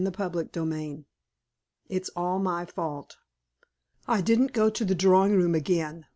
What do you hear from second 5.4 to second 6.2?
again.